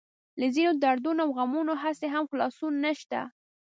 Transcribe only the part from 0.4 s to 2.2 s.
ځينو دردونو او غمونو هسې